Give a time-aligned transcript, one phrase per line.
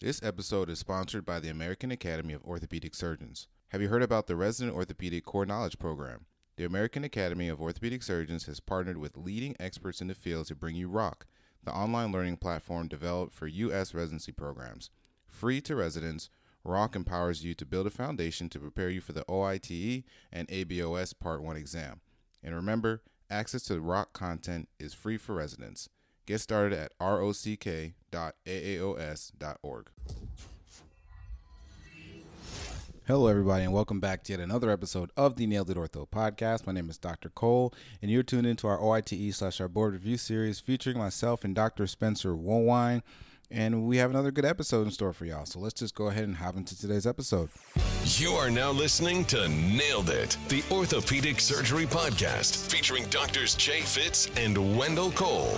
[0.00, 3.48] This episode is sponsored by the American Academy of Orthopedic Surgeons.
[3.70, 6.26] Have you heard about the Resident Orthopedic Core Knowledge Program?
[6.56, 10.54] The American Academy of Orthopedic Surgeons has partnered with leading experts in the field to
[10.54, 11.26] bring you ROCK,
[11.64, 13.92] the online learning platform developed for U.S.
[13.92, 14.90] residency programs.
[15.26, 16.30] Free to residents,
[16.62, 21.12] ROCK empowers you to build a foundation to prepare you for the OITE and ABOS
[21.18, 22.02] Part 1 exam.
[22.40, 25.88] And remember, access to ROCK content is free for residents.
[26.28, 27.46] Get started at rock.aaos.org.
[33.06, 36.66] Hello, everybody, and welcome back to yet another episode of the Nailed It Ortho podcast.
[36.66, 37.30] My name is Dr.
[37.30, 37.72] Cole,
[38.02, 41.86] and you're tuned into our OITE slash our board review series featuring myself and Dr.
[41.86, 43.00] Spencer Woolwine.
[43.50, 45.46] And we have another good episode in store for y'all.
[45.46, 47.48] So let's just go ahead and hop into today's episode.
[48.04, 54.28] You are now listening to Nailed It, the Orthopedic Surgery Podcast, featuring doctors Jay Fitz
[54.36, 55.56] and Wendell Cole.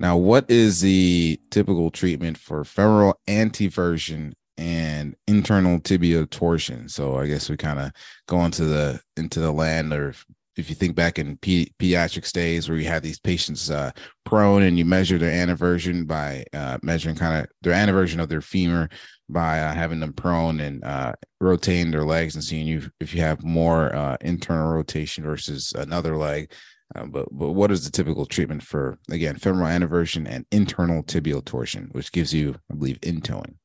[0.00, 6.88] Now, what is the typical treatment for femoral anteversion and internal tibia torsion?
[6.88, 7.92] So I guess we kind of
[8.26, 10.14] go into the into the land or
[10.56, 13.90] if you think back in pe- pediatric days where you had these patients uh,
[14.24, 18.40] prone and you measure their anteversion by uh, measuring kind of their anteversion of their
[18.40, 18.88] femur
[19.28, 23.20] by uh, having them prone and uh, rotating their legs and seeing you if you
[23.20, 26.50] have more uh, internal rotation versus another leg.
[26.94, 31.44] Uh, but but what is the typical treatment for again femoral anteversion and internal tibial
[31.44, 33.56] torsion, which gives you, I believe, in-toeing?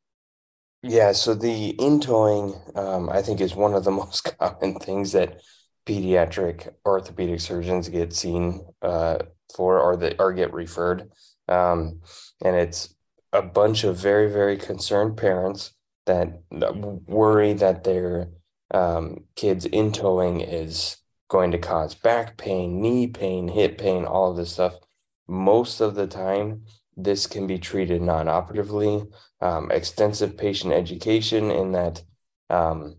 [0.83, 5.41] Yeah, so the in-toeing, um, I think, is one of the most common things that
[5.85, 9.19] pediatric orthopedic surgeons get seen uh,
[9.55, 11.09] for or that or get referred.
[11.47, 12.01] Um,
[12.43, 12.93] and it's
[13.33, 15.73] a bunch of very, very concerned parents
[16.05, 18.29] that, worry that their
[18.71, 24.37] um, kids in-toeing is going to cause back pain, knee pain, hip pain, all of
[24.37, 24.75] this stuff.
[25.27, 26.63] Most of the time,
[26.95, 29.03] this can be treated non operatively.
[29.41, 32.03] Um, extensive patient education in that,
[32.49, 32.97] um,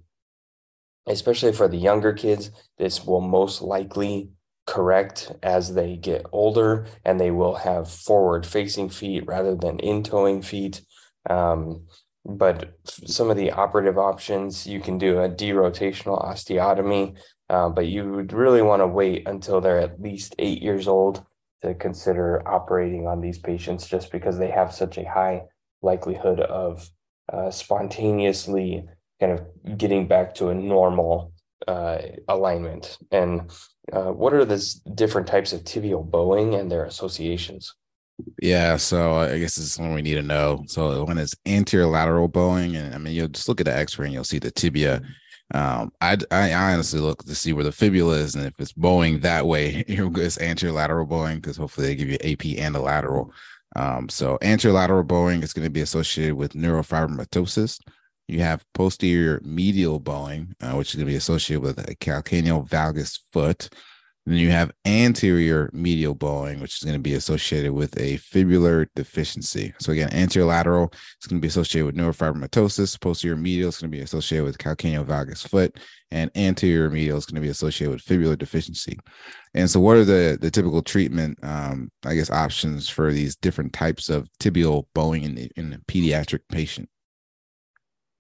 [1.07, 4.31] especially for the younger kids, this will most likely
[4.67, 10.03] correct as they get older and they will have forward facing feet rather than in
[10.03, 10.83] toeing feet.
[11.31, 11.87] Um,
[12.25, 17.17] but some of the operative options, you can do a derotational osteotomy,
[17.49, 21.25] uh, but you would really want to wait until they're at least eight years old
[21.63, 25.43] to consider operating on these patients just because they have such a high
[25.83, 26.89] likelihood of
[27.33, 28.85] uh, spontaneously
[29.21, 31.33] kind of getting back to a normal
[31.67, 31.99] uh,
[32.29, 32.99] alignment.
[33.11, 33.51] And
[33.93, 34.63] uh, what are the
[34.95, 37.75] different types of tibial bowing and their associations?
[38.41, 40.65] Yeah, so I guess this is one we need to know.
[40.69, 44.07] So when it's anterior lateral bowing, and I mean, you'll just look at the X-ray
[44.07, 45.03] and you'll see the tibia
[45.55, 49.21] um, I, I honestly look to see where the fibula is, and if it's bowing
[49.21, 53.33] that way, it's anterior lateral bowing because hopefully they give you AP and a lateral.
[53.77, 57.81] Um, so anterior lateral bowing is going to be associated with neurofibromatosis.
[58.27, 62.69] You have posterior medial bowing, uh, which is going to be associated with a calcaneal
[62.69, 63.69] valgus foot.
[64.27, 68.89] Then you have anterior medial bowing, which is going to be associated with a fibular
[68.97, 69.73] deficiency.
[69.79, 73.01] So again, anterior lateral is going to be associated with neurofibromatosis.
[73.01, 75.79] Posterior medial is going to be associated with calcaneal valgus foot,
[76.11, 78.99] and anterior medial is going to be associated with fibular deficiency.
[79.55, 83.73] And so, what are the the typical treatment, um, I guess, options for these different
[83.73, 86.89] types of tibial bowing in the in the pediatric patient?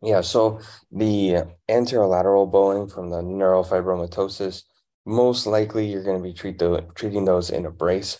[0.02, 0.60] Yeah, so
[0.92, 4.62] the anterolateral bowing from the neurofibromatosis
[5.06, 8.18] most likely you're going to be treat the, treating those in a brace.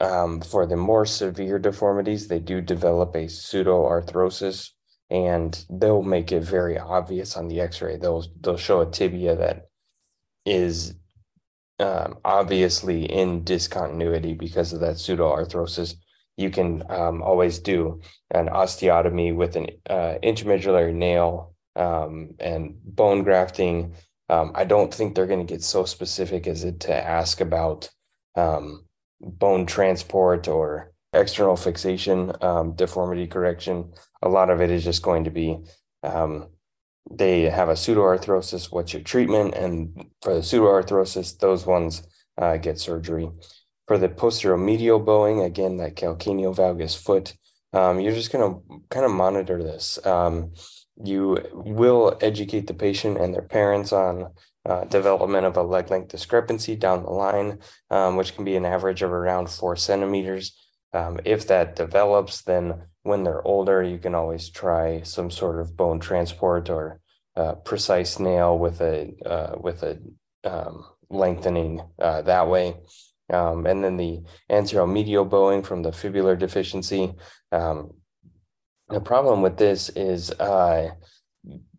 [0.00, 4.70] Um, for the more severe deformities, they do develop a pseudoarthrosis,
[5.10, 7.98] and they'll make it very obvious on the X-ray.
[7.98, 9.68] They'll they'll show a tibia that
[10.44, 10.94] is
[11.78, 15.94] um, obviously in discontinuity because of that pseudoarthrosis.
[16.36, 18.00] You can um, always do
[18.32, 23.94] an osteotomy with an uh, intramedullary nail um, and bone grafting
[24.28, 27.90] um, I don't think they're going to get so specific as it to ask about
[28.36, 28.86] um,
[29.20, 33.92] bone transport or external fixation, um, deformity correction.
[34.22, 35.58] A lot of it is just going to be
[36.02, 36.48] um,
[37.10, 38.72] they have a pseudoarthrosis.
[38.72, 39.54] What's your treatment?
[39.54, 42.02] And for the pseudoarthrosis, those ones
[42.38, 43.30] uh, get surgery.
[43.86, 47.34] For the posterior medial bowing, again, that calcaneal valgus foot,
[47.74, 49.98] um, you're just going to kind of monitor this.
[50.98, 54.32] Um, you will educate the patient and their parents on
[54.66, 57.58] uh, development of a leg length discrepancy down the line,
[57.90, 60.56] um, which can be an average of around four centimeters.
[60.92, 65.76] Um, if that develops, then when they're older, you can always try some sort of
[65.76, 67.00] bone transport or
[67.36, 69.98] uh, PRECICE nail with a uh, with a
[70.44, 72.76] um, lengthening uh, that way.
[73.30, 77.14] Um, and then the anterior medial bowing from the fibular deficiency.
[78.88, 80.90] The problem with this is uh,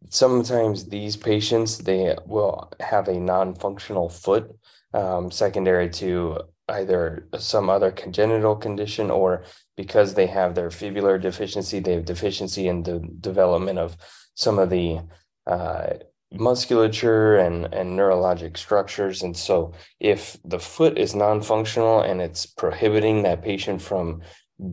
[0.10, 4.56] sometimes these patients they will have a non-functional foot
[4.94, 9.44] um, secondary to either some other congenital condition or
[9.78, 13.98] because they have their fibular deficiency, they have deficiency in the development of
[14.34, 15.00] some of the
[15.46, 15.94] uh,
[16.32, 19.22] musculature and, and neurologic structures.
[19.22, 24.22] And so, if the foot is non functional and it's prohibiting that patient from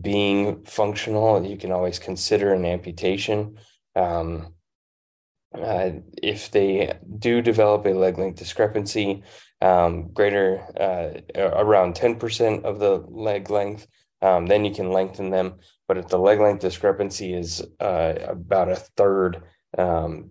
[0.01, 3.57] being functional, you can always consider an amputation.
[3.95, 4.53] Um,
[5.53, 5.91] uh,
[6.21, 9.23] if they do develop a leg length discrepancy,
[9.61, 13.87] um, greater uh, around 10% of the leg length,
[14.21, 15.55] um, then you can lengthen them.
[15.87, 19.43] But if the leg length discrepancy is uh, about a third,
[19.77, 20.29] um,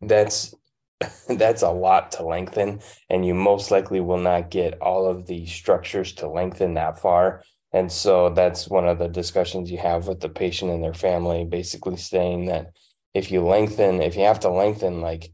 [0.00, 0.54] that's
[1.28, 2.80] that's a lot to lengthen,
[3.10, 7.42] and you most likely will not get all of the structures to lengthen that far.
[7.76, 11.44] And so that's one of the discussions you have with the patient and their family,
[11.44, 12.70] basically saying that
[13.12, 15.30] if you lengthen, if you have to lengthen like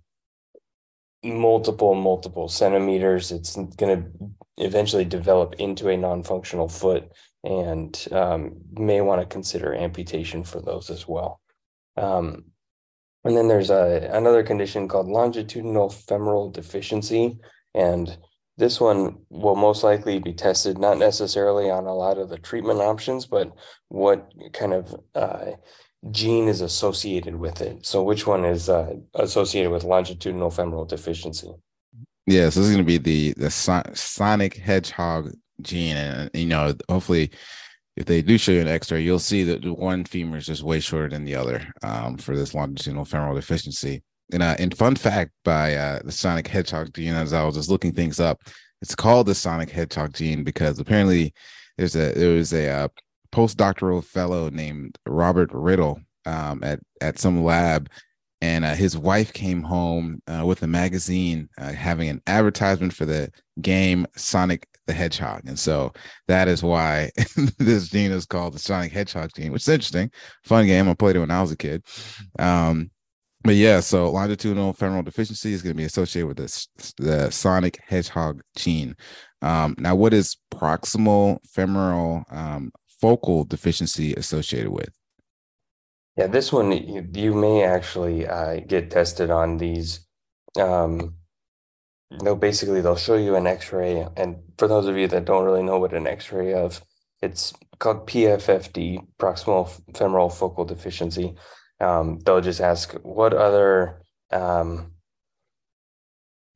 [1.25, 4.11] multiple multiple centimeters it's going to
[4.57, 7.05] eventually develop into a non-functional foot
[7.45, 11.41] and um, may want to consider amputation for those as well.
[11.97, 12.47] Um,
[13.25, 17.39] and then there's a, another condition called longitudinal femoral deficiency.
[17.73, 18.19] And
[18.59, 22.81] this one will most likely be tested not necessarily on a lot of the treatment
[22.81, 23.53] options but
[23.89, 25.53] what kind of uh,
[26.11, 27.87] gene is associated with it.
[27.87, 31.49] So which one is uh, associated with longitudinal femoral deficiency?
[32.27, 36.75] Yeah, so this is going to be the the sonic hedgehog gene, and you know,
[36.89, 37.31] hopefully,
[37.97, 40.79] if they do show you an X-ray, you'll see that one femur is just way
[40.81, 44.03] shorter than the other um, for this longitudinal femoral deficiency.
[44.33, 47.71] And uh, and fun fact by uh, the sonic hedgehog gene, as I was just
[47.71, 48.41] looking things up,
[48.81, 51.33] it's called the sonic hedgehog gene because apparently
[51.79, 52.89] there's a there was a uh,
[53.33, 57.89] postdoctoral fellow named Robert Riddle um, at at some lab,
[58.41, 63.05] and uh, his wife came home uh, with a magazine uh, having an advertisement for
[63.05, 63.31] the
[63.61, 65.93] game Sonic the Hedgehog, and so
[66.27, 67.11] that is why
[67.59, 70.11] this gene is called the Sonic Hedgehog gene, which is interesting,
[70.45, 70.89] fun game.
[70.89, 71.85] I played it when I was a kid.
[72.39, 72.91] Um,
[73.45, 76.69] but yeah, so longitudinal femoral deficiency is going to be associated with this
[76.99, 78.97] the sonic hedgehog gene.
[79.41, 84.91] Um, now, what is proximal femoral um, focal deficiency associated with?
[86.17, 90.07] Yeah, this one you, you may actually uh, get tested on these.
[90.61, 91.15] Um,
[92.23, 95.63] they'll basically they'll show you an X-ray, and for those of you that don't really
[95.63, 96.83] know what an X-ray of,
[97.23, 101.35] it's called PFFD, proximal femoral focal deficiency.
[101.83, 104.93] Um, they'll just ask what other um,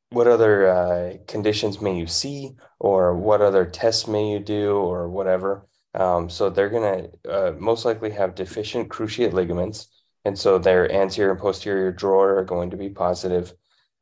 [0.09, 5.09] what other uh, conditions may you see, or what other tests may you do, or
[5.09, 5.67] whatever.
[5.93, 9.87] Um, so they're going to uh, most likely have deficient cruciate ligaments.
[10.25, 13.53] And so their anterior and posterior drawer are going to be positive.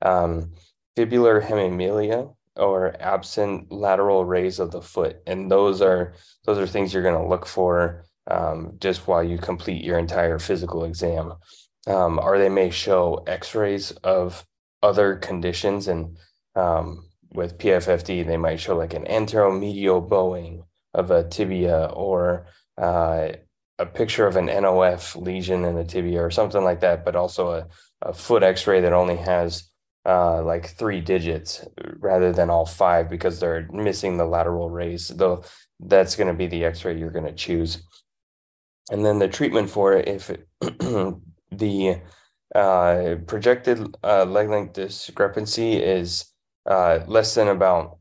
[0.02, 0.54] Um,
[0.98, 5.18] fibular hemimelia or absent lateral rays of the foot.
[5.28, 6.14] And those are
[6.46, 10.40] those are things you're going to look for um, just while you complete your entire
[10.40, 11.34] physical exam.
[11.88, 14.44] Um, or they may show x-rays of
[14.82, 15.88] other conditions.
[15.88, 16.18] And
[16.56, 20.64] um, with PFFD, they might show like an anteromedial bowing
[20.94, 22.48] of a tibia or
[22.82, 23.34] uh,
[23.78, 27.52] a picture of an NOF lesion in the tibia or something like that, but also
[27.52, 27.68] a,
[28.02, 29.70] a foot x-ray that only has
[30.06, 31.66] uh, like three digits
[32.00, 35.10] rather than all five because they're missing the lateral rays.
[35.10, 35.44] Though
[35.80, 37.84] that's going to be the x-ray you're going to choose.
[38.92, 40.48] And then the treatment for it, if it,
[41.52, 42.02] the
[42.54, 46.26] uh, projected uh, leg length discrepancy is
[46.66, 47.98] uh, less than about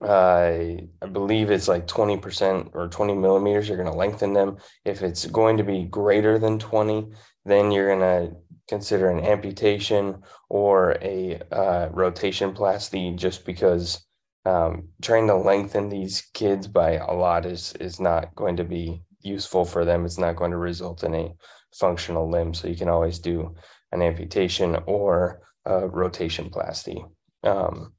[0.00, 4.58] I I believe it's like 20% or 20 millimeters, you're going to lengthen them.
[4.84, 7.08] If it's going to be greater than 20,
[7.44, 8.00] then you're going
[8.30, 8.36] to
[8.68, 14.04] consider an amputation or a uh, rotation plasty just because
[14.44, 19.02] um, trying to lengthen these kids by a lot is is not going to be
[19.22, 20.04] useful for them.
[20.04, 21.34] It's not going to result in a
[21.74, 22.54] functional limb.
[22.54, 23.54] So you can always do
[23.92, 27.04] an amputation or a rotation plasty.
[27.42, 27.92] Um,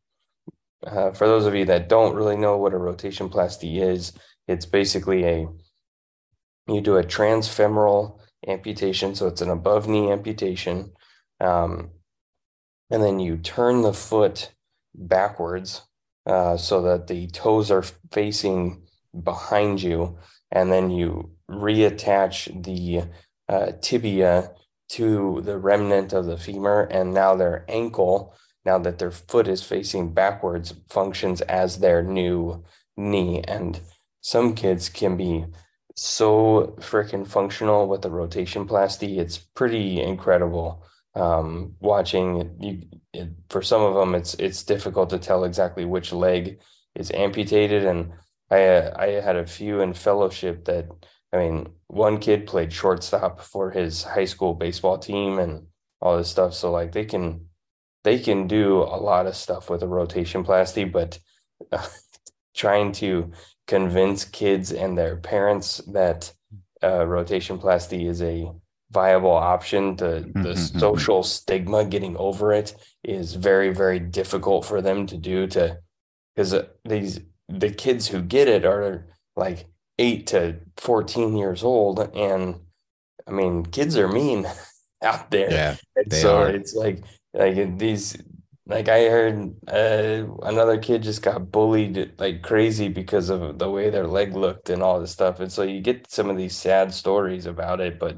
[0.86, 4.14] uh, for those of you that don't really know what a rotation plasty is,
[4.48, 5.48] it's basically a
[6.68, 10.92] you do a transfemoral amputation, so it's an above knee amputation,
[11.42, 11.90] um,
[12.92, 14.52] and then you turn the foot
[14.94, 15.82] backwards
[16.26, 18.84] uh, so that the toes are facing
[19.24, 20.18] behind you,
[20.52, 23.10] and then you reattach the
[23.48, 24.52] uh, tibia
[24.90, 28.34] to the remnant of the femur, and now their ankle
[28.66, 32.64] now that their foot is facing backwards functions as their new
[32.98, 33.42] knee.
[33.48, 33.80] And
[34.22, 35.46] some kids can be
[35.96, 39.18] so freaking functional with the rotation plasty.
[39.18, 40.84] It's pretty incredible
[41.16, 42.82] um, watching you
[43.14, 46.60] it, for some of them it's it's difficult to tell exactly which leg
[46.96, 48.12] is amputated and
[48.52, 50.88] I I had a few in fellowship that
[51.34, 55.68] I mean one kid played shortstop for his high school baseball team and
[56.02, 57.46] all this stuff so like they can
[58.04, 61.20] they can do a lot of stuff with a rotation plasty but
[61.72, 61.86] uh,
[62.56, 63.32] trying to
[63.68, 66.34] convince kids and their parents that
[66.84, 68.52] uh, rotation plasty is a
[68.92, 70.80] viable option the the mm-hmm.
[70.80, 75.78] social stigma getting over it is very very difficult for them to do to
[76.34, 79.66] because uh, these the kids who get it are like
[79.98, 82.60] 8 to 14 years old and
[83.28, 84.48] i mean kids are mean
[85.02, 85.76] out there yeah
[86.12, 86.50] so are.
[86.50, 87.04] it's like
[87.34, 88.18] like these
[88.68, 93.90] like i heard uh, another kid just got bullied like crazy because of the way
[93.90, 96.94] their leg looked and all this stuff and so you get some of these sad
[96.94, 98.18] stories about it but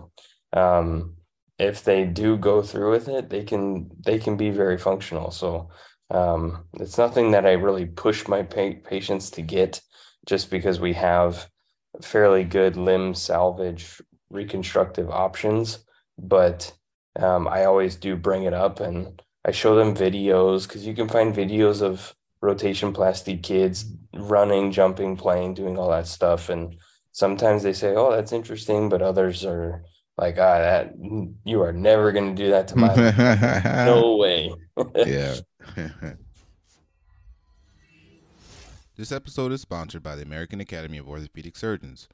[0.53, 1.15] um,
[1.61, 5.29] if they do go through with it, they can they can be very functional.
[5.29, 5.69] So
[6.11, 9.81] um, it's nothing that I really push my pa- patients to get,
[10.25, 11.49] just because we have
[12.01, 15.79] fairly good limb salvage reconstructive options.
[16.17, 16.73] But
[17.15, 21.07] um, I always do bring it up and I show them videos because you can
[21.09, 26.49] find videos of rotation plasty kids running, jumping, playing, doing all that stuff.
[26.49, 26.75] And
[27.11, 29.83] sometimes they say, "Oh, that's interesting," but others are
[30.17, 30.93] like ah that
[31.45, 32.93] you are never going to do that to my
[33.85, 34.51] no way
[35.05, 35.35] yeah
[38.97, 42.07] this episode is sponsored by the american academy of orthopedic surgeons.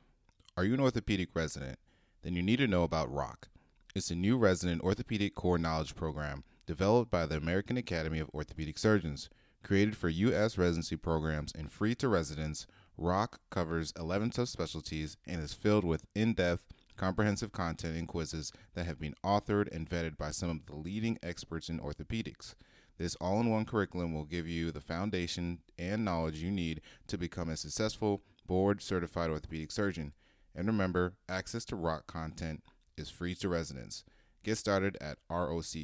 [0.56, 1.80] Are you an orthopedic resident?
[2.24, 3.48] Then you need to know about rock.
[3.96, 8.78] It's a new resident orthopedic core knowledge program developed by the american academy of orthopedic
[8.78, 9.30] surgeons
[9.64, 12.68] created for u.s residency programs and free to residents.
[12.98, 19.00] Rock covers 11 subspecialties and is filled with in-depth comprehensive content and quizzes that have
[19.00, 22.56] been authored and vetted by some of the leading experts in orthopedics.
[22.98, 27.18] This all in one curriculum will give you the foundation and knowledge you need to
[27.18, 30.14] become a successful board certified orthopedic surgeon.
[30.56, 32.64] And remember, access to rock content
[32.98, 34.04] is free to residents.
[34.44, 35.76] Get started at rock.aaos.org.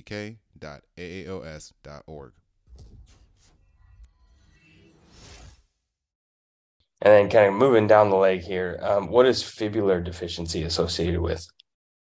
[7.06, 11.20] And then kind of moving down the leg here, um, what is fibular deficiency associated
[11.20, 11.46] with?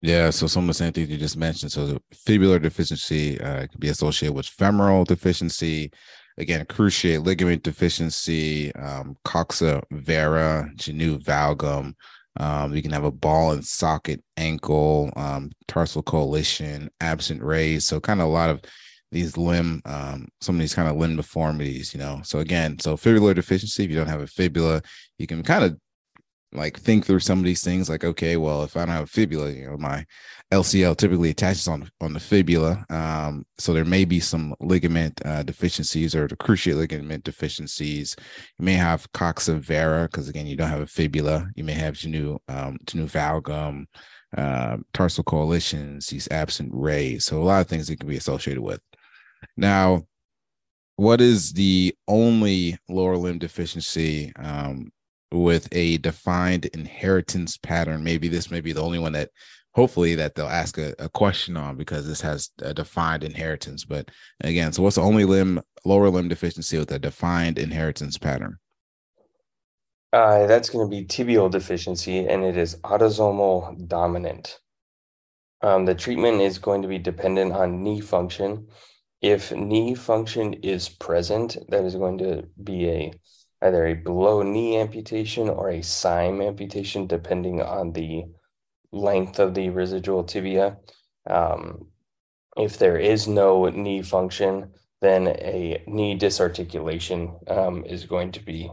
[0.02, 1.72] Yeah, so some of the same things you just mentioned.
[1.72, 5.90] So the fibular deficiency uh, can be associated with femoral deficiency,
[6.38, 11.92] again, cruciate ligament deficiency, um, coxa vara, genu valgum.
[12.38, 17.86] Um, you can have a ball and socket ankle, um, tarsal coalition, absent rays.
[17.86, 18.62] So kind of a lot of
[19.12, 22.96] these limb um some of these kind of limb deformities you know so again so
[22.96, 24.80] fibular deficiency if you don't have a fibula
[25.18, 25.76] you can kind of
[26.52, 29.06] like think through some of these things like okay well if i don't have a
[29.06, 30.04] fibula you know my
[30.52, 35.42] lcl typically attaches on on the fibula um so there may be some ligament uh,
[35.44, 38.16] deficiencies or the cruciate ligament deficiencies
[38.58, 41.94] you may have coxa vara because again you don't have a fibula you may have
[41.94, 43.86] genu um genu valgum
[44.36, 47.24] uh, tarsal coalitions, these absent rays.
[47.24, 48.80] So a lot of things that can be associated with.
[49.56, 50.04] Now,
[50.96, 54.92] what is the only lower limb deficiency um,
[55.32, 58.04] with a defined inheritance pattern?
[58.04, 59.30] Maybe this may be the only one that
[59.72, 63.84] hopefully that they'll ask a, a question on because this has a defined inheritance.
[63.84, 64.10] But
[64.40, 68.58] again, so what's the only limb lower limb deficiency with a defined inheritance pattern?
[70.12, 74.58] Uh, that's going to be tibial deficiency, and it is autosomal dominant.
[75.62, 78.66] Um, the treatment is going to be dependent on knee function
[79.20, 83.12] if knee function is present, that is going to be a
[83.62, 88.24] either a below knee amputation or a Syme amputation, depending on the
[88.92, 90.78] length of the residual tibia.
[91.28, 91.88] Um,
[92.56, 98.70] if there is no knee function, then a knee disarticulation um, is going to be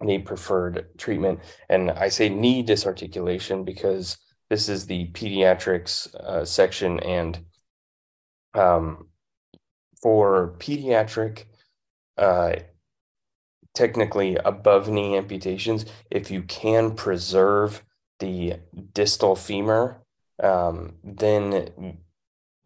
[0.00, 1.40] the preferred treatment.
[1.68, 4.18] And I say knee disarticulation because
[4.50, 7.44] this is the pediatrics uh, section and
[8.54, 9.08] um,
[10.02, 11.44] for pediatric,
[12.18, 12.56] uh,
[13.74, 17.82] technically above knee amputations, if you can preserve
[18.20, 18.54] the
[18.92, 20.00] distal femur,
[20.42, 21.98] um, then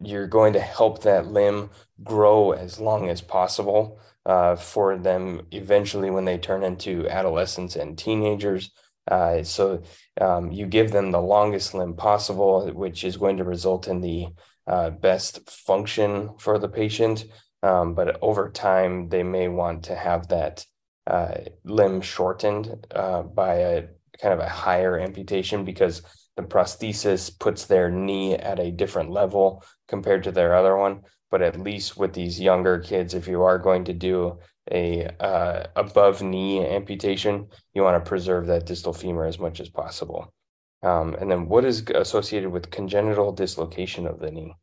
[0.01, 1.69] you're going to help that limb
[2.03, 7.97] grow as long as possible uh, for them eventually when they turn into adolescents and
[7.97, 8.71] teenagers.
[9.09, 9.81] Uh, so
[10.21, 14.27] um, you give them the longest limb possible, which is going to result in the
[14.67, 17.25] uh, best function for the patient.
[17.63, 20.65] Um, but over time, they may want to have that
[21.09, 23.87] uh, limb shortened uh, by a
[24.21, 26.01] kind of a higher amputation because
[26.37, 31.01] the prosthesis puts their knee at a different level compared to their other one.
[31.31, 34.39] But at least with these younger kids, if you are going to do
[34.71, 39.69] a uh, above knee amputation, you want to preserve that distal femur as much as
[39.69, 40.33] possible.
[40.81, 44.53] Um, and then what is associated with congenital dislocation of the knee?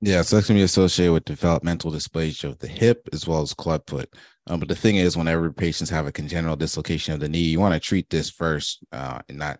[0.00, 3.40] Yeah, so that's going to be associated with developmental dysplasia of the hip as well
[3.40, 4.08] as clubfoot.
[4.46, 7.58] Um, but the thing is, whenever patients have a congenital dislocation of the knee, you
[7.58, 9.58] want to treat this first uh, and not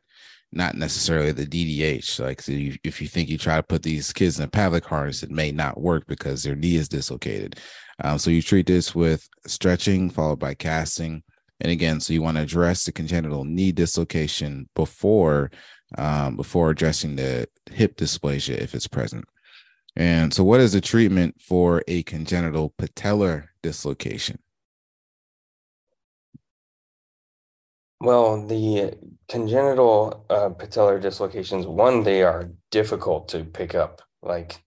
[0.52, 2.20] not necessarily the DDH.
[2.20, 4.84] Like so you, if you think you try to put these kids in a Pavlik
[4.84, 7.58] harness, it may not work because their knee is dislocated.
[8.02, 11.22] Um, so you treat this with stretching followed by casting.
[11.60, 15.50] And again, so you want to address the congenital knee dislocation before
[15.98, 19.24] um, before addressing the hip dysplasia if it's present.
[19.96, 24.38] And so, what is the treatment for a congenital patellar dislocation?
[28.00, 28.98] Well, the
[29.28, 34.62] congenital uh, patellar dislocations, one, they are difficult to pick up, like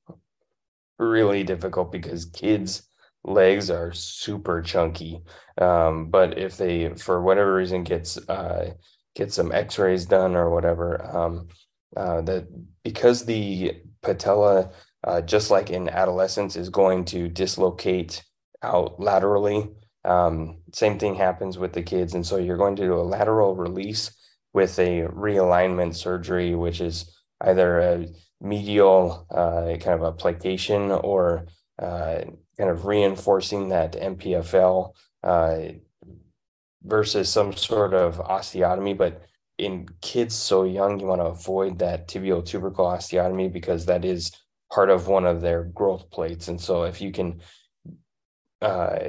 [0.98, 2.84] really difficult because kids'
[3.24, 5.22] legs are super chunky.
[5.60, 8.74] Um, but if they, for whatever reason, gets uh,
[9.15, 11.48] get some X-rays done or whatever, um,
[11.96, 12.48] uh, that
[12.84, 14.72] because the patella,
[15.03, 18.23] uh, just like in adolescence, is going to dislocate
[18.63, 19.69] out laterally
[20.07, 22.13] um, same thing happens with the kids.
[22.13, 24.11] And so you're going to do a lateral release
[24.53, 27.11] with a realignment surgery, which is
[27.41, 28.07] either a
[28.39, 32.21] medial uh, kind of a plication or uh,
[32.57, 35.57] kind of reinforcing that MPFL uh,
[36.83, 38.97] versus some sort of osteotomy.
[38.97, 39.23] But
[39.57, 44.31] in kids so young, you want to avoid that tibial tubercle osteotomy because that is
[44.71, 46.47] part of one of their growth plates.
[46.47, 47.41] And so if you can
[48.62, 49.00] uh,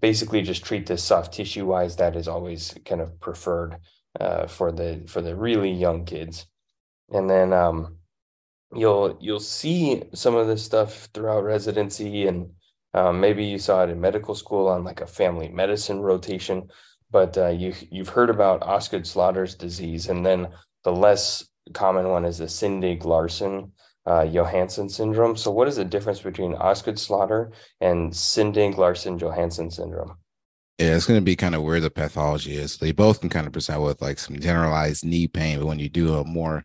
[0.00, 3.78] basically just treat this soft tissue wise that is always kind of preferred
[4.20, 6.46] uh, for the for the really young kids.
[7.10, 7.96] And then um,
[8.74, 12.26] you'll you'll see some of this stuff throughout residency.
[12.26, 12.50] And
[12.94, 16.68] um, maybe you saw it in medical school on like a family medicine rotation
[17.10, 20.08] but uh, you you've heard about Osgood Schlatter's disease.
[20.08, 20.48] And then
[20.84, 23.72] the less common one is the Sinding Larsen
[24.08, 25.36] uh, Johansson syndrome.
[25.36, 30.16] So, what is the difference between Osgood Schlatter and Sinding Larsen Johansson syndrome?
[30.78, 32.78] Yeah, it's going to be kind of where the pathology is.
[32.78, 35.88] They both can kind of present with like some generalized knee pain, but when you
[35.88, 36.64] do a more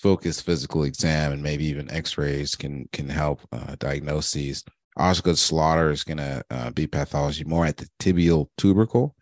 [0.00, 4.62] focused physical exam and maybe even X-rays can can help uh, diagnose these.
[4.98, 9.14] Osgood Schlatter is going to uh, be pathology more at the tibial tubercle,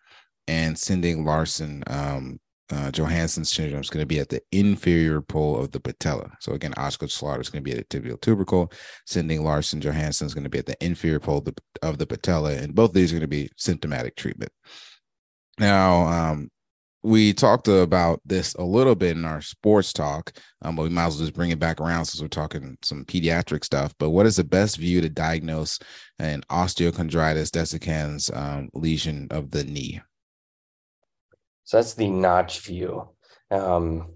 [0.47, 2.39] and Sinding Larsen um,
[2.75, 6.31] uh, Johansson syndrome is going to be at the inferior pole of the patella.
[6.41, 8.73] So again, Osgood Schlatter is going to be at the tibial tubercle.
[9.07, 12.07] Sinding Larsen Johansson is going to be at the inferior pole of the, of the
[12.07, 14.51] patella, and both of these are going to be symptomatic treatment.
[15.59, 16.51] Now, um,
[17.05, 20.33] we talked about this a little bit in our sports talk,
[20.63, 23.05] um, but we might as well just bring it back around since we're talking some
[23.05, 23.95] pediatric stuff.
[23.99, 25.79] But what is the best view to diagnose
[26.19, 30.01] an osteochondritis dissecans um, lesion of the knee?
[31.65, 33.09] So that's the notch view.
[33.51, 34.15] Um,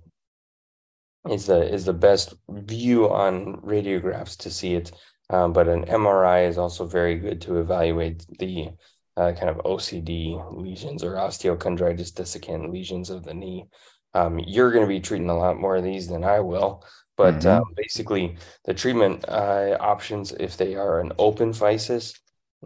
[1.29, 4.93] is the is the best view on radiographs to see it.
[5.31, 8.71] Um, but an MRI is also very good to evaluate the
[9.17, 13.67] uh, kind of OCD lesions or osteochondritis dissecans lesions of the knee.
[14.15, 16.85] Um, you're going to be treating a lot more of these than I will.
[17.17, 17.49] But mm-hmm.
[17.49, 22.17] uh, basically, the treatment uh, options, if they are an open physis,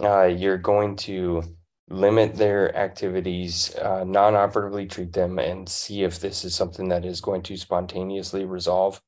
[0.01, 1.43] uh, you're going to
[1.93, 7.05] limit their activities, uh, non operatively treat them, and see if this is something that
[7.05, 9.01] is going to spontaneously resolve.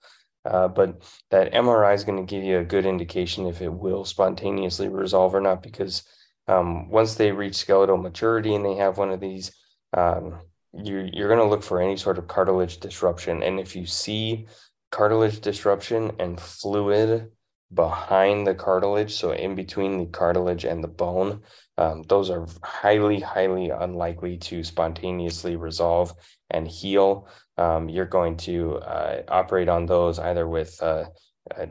[0.44, 4.04] Uh, but that MRI is going to give you a good indication if it will
[4.04, 6.02] spontaneously resolve or not, because
[6.46, 9.52] um, once they reach skeletal maturity and they have one of these,
[9.94, 10.40] um,
[10.74, 13.42] you, you're going to look for any sort of cartilage disruption.
[13.42, 14.46] And if you see
[14.90, 17.30] cartilage disruption and fluid
[17.74, 21.42] behind the cartilage, so in between the cartilage and the bone,
[21.76, 26.12] um, those are highly, highly unlikely to spontaneously resolve
[26.50, 27.28] and heal.
[27.58, 31.04] Um, you're going to uh, operate on those either with uh,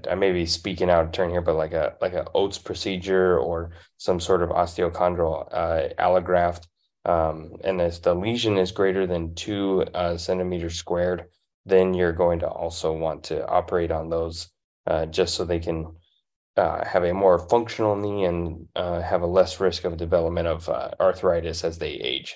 [0.09, 3.39] I may be speaking out of turn here, but like a like a OATS procedure
[3.39, 6.67] or some sort of osteochondral uh, allograft.
[7.05, 11.25] Um, and if the lesion is greater than two uh, centimeters squared,
[11.65, 14.49] then you're going to also want to operate on those
[14.87, 15.95] uh, just so they can
[16.57, 20.69] uh, have a more functional knee and uh, have a less risk of development of
[20.69, 22.35] uh, arthritis as they age.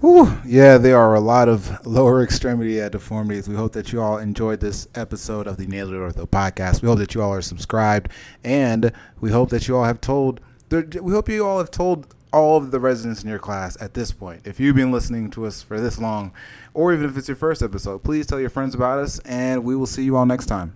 [0.00, 3.48] Whew, yeah, there are a lot of lower extremity deformities.
[3.48, 6.82] We hope that you all enjoyed this episode of the Nailed It Ortho podcast.
[6.82, 8.10] We hope that you all are subscribed,
[8.44, 10.40] and we hope that you all have told.
[10.70, 14.12] We hope you all have told all of the residents in your class at this
[14.12, 14.42] point.
[14.44, 16.32] If you've been listening to us for this long,
[16.74, 19.74] or even if it's your first episode, please tell your friends about us, and we
[19.74, 20.74] will see you all next time.